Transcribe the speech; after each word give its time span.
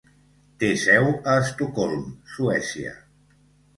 Té 0.61 0.69
seu 0.83 1.05
a 1.11 1.35
Estocolm, 1.43 2.03
Suècia. 2.33 2.95